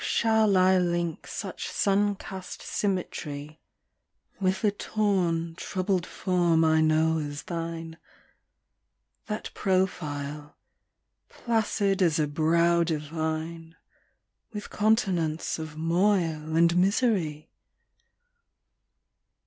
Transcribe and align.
How 0.01 0.03
shall 0.07 0.57
I 0.57 0.79
link 0.79 1.27
such 1.27 1.69
sun 1.69 2.15
cast 2.15 2.63
symmetry 2.63 3.59
With 4.39 4.63
the 4.63 4.71
torn 4.71 5.53
troubled 5.53 6.07
form 6.07 6.65
I 6.65 6.81
know 6.81 7.19
as 7.19 7.43
thine, 7.43 7.99
That 9.27 9.51
profile, 9.53 10.57
placid 11.29 12.01
as 12.01 12.17
a 12.17 12.25
brow 12.25 12.83
divine, 12.83 13.75
With 14.51 14.71
continents 14.71 15.59
of 15.59 15.77
moil 15.77 16.55
and 16.55 16.75
misery? 16.75 17.51